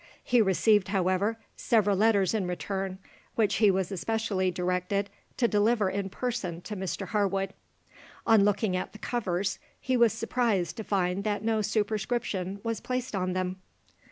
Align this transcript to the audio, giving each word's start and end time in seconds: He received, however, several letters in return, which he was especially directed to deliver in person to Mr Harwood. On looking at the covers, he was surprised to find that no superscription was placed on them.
He 0.23 0.41
received, 0.41 0.87
however, 0.87 1.37
several 1.55 1.95
letters 1.95 2.33
in 2.33 2.47
return, 2.47 2.97
which 3.35 3.57
he 3.57 3.69
was 3.69 3.91
especially 3.91 4.49
directed 4.49 5.11
to 5.37 5.47
deliver 5.47 5.91
in 5.91 6.09
person 6.09 6.59
to 6.61 6.75
Mr 6.75 7.09
Harwood. 7.09 7.53
On 8.25 8.43
looking 8.43 8.75
at 8.75 8.93
the 8.93 8.97
covers, 8.97 9.59
he 9.79 9.95
was 9.95 10.11
surprised 10.11 10.75
to 10.77 10.83
find 10.83 11.23
that 11.23 11.43
no 11.43 11.61
superscription 11.61 12.59
was 12.63 12.79
placed 12.79 13.13
on 13.13 13.33
them. 13.33 13.57